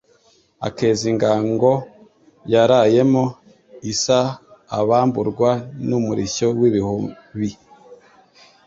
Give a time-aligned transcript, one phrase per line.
[0.67, 1.71] Akeza ingango
[2.53, 3.23] yarayemo
[3.91, 5.49] isaAbamburwa
[5.87, 7.49] n' umurishyo w' ibihubi